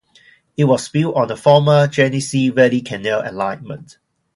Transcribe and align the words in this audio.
It 0.57 0.63
was 0.63 0.89
built 0.89 1.15
on 1.15 1.27
the 1.27 1.37
former 1.37 1.85
Genesee 1.85 2.49
Valley 2.49 2.81
Canal 2.81 3.21
alignment. 3.23 3.99